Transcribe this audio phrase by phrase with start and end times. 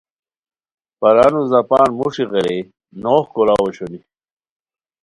[0.99, 2.57] پرانو زاپان موݰی غیرئے
[3.03, 3.99] نوغ کوراؤ اوشونی